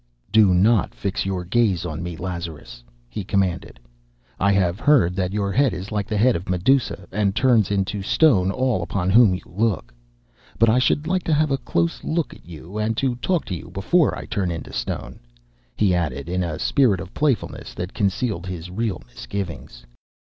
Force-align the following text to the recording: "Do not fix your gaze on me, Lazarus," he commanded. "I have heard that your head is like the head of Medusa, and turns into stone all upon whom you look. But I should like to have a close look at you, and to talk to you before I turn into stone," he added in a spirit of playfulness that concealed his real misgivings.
"Do 0.31 0.51
not 0.55 0.95
fix 0.95 1.27
your 1.27 1.45
gaze 1.45 1.85
on 1.85 2.01
me, 2.01 2.17
Lazarus," 2.17 2.83
he 3.07 3.23
commanded. 3.23 3.79
"I 4.39 4.51
have 4.51 4.79
heard 4.79 5.15
that 5.15 5.31
your 5.31 5.51
head 5.51 5.73
is 5.75 5.91
like 5.91 6.07
the 6.07 6.17
head 6.17 6.35
of 6.35 6.49
Medusa, 6.49 7.07
and 7.11 7.35
turns 7.35 7.69
into 7.69 8.01
stone 8.01 8.49
all 8.49 8.81
upon 8.81 9.11
whom 9.11 9.35
you 9.35 9.43
look. 9.45 9.93
But 10.57 10.69
I 10.69 10.79
should 10.79 11.05
like 11.05 11.21
to 11.25 11.33
have 11.35 11.51
a 11.51 11.57
close 11.59 12.03
look 12.03 12.33
at 12.33 12.47
you, 12.47 12.79
and 12.79 12.97
to 12.97 13.13
talk 13.17 13.45
to 13.45 13.55
you 13.55 13.69
before 13.69 14.17
I 14.17 14.25
turn 14.25 14.49
into 14.49 14.73
stone," 14.73 15.19
he 15.75 15.93
added 15.93 16.27
in 16.27 16.41
a 16.43 16.57
spirit 16.57 16.99
of 16.99 17.13
playfulness 17.13 17.75
that 17.75 17.93
concealed 17.93 18.47
his 18.47 18.71
real 18.71 19.03
misgivings. 19.05 19.85